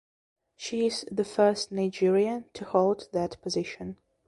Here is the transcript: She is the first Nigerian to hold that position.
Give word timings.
She 0.55 0.87
is 0.87 1.05
the 1.11 1.23
first 1.23 1.71
Nigerian 1.71 2.45
to 2.55 2.65
hold 2.65 3.07
that 3.11 3.39
position. 3.43 3.97